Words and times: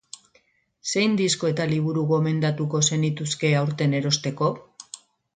Zein 0.91 1.17
disko 1.17 1.49
eta 1.49 1.67
liburu 1.73 2.05
gomendatuko 2.11 2.81
zenituzke 2.87 3.51
aurten 3.59 3.93
erosteko? 3.99 4.49